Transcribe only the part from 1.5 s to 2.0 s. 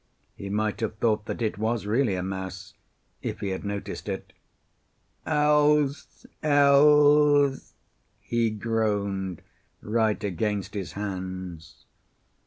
was